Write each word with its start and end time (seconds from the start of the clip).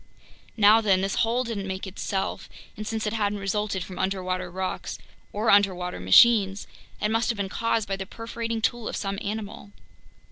Now 0.57 0.81
then, 0.81 1.01
this 1.01 1.13
hole 1.17 1.43
didn't 1.43 1.67
make 1.67 1.85
itself, 1.85 2.49
and 2.75 2.87
since 2.87 3.05
it 3.05 3.13
hadn't 3.13 3.37
resulted 3.37 3.83
from 3.83 3.99
underwater 3.99 4.49
rocks 4.49 4.97
or 5.31 5.51
underwater 5.51 5.99
machines, 5.99 6.65
it 6.99 7.09
must 7.11 7.29
have 7.29 7.37
been 7.37 7.49
caused 7.49 7.87
by 7.87 7.97
the 7.97 8.07
perforating 8.07 8.63
tool 8.63 8.87
of 8.87 8.95
some 8.95 9.19
animal. 9.21 9.69